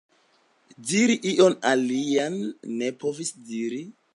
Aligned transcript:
Diri 0.91 1.17
ion 1.33 1.55
alian 1.73 2.41
ne 2.81 2.91
povis 3.05 3.31
diri. 3.53 3.81